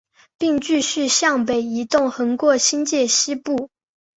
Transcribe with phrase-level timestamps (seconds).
[0.39, 3.69] 并继续向北移动横过新界西部。